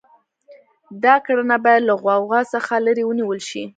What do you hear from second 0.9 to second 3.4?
دا کړنه باید له غوغا څخه لرې ونیول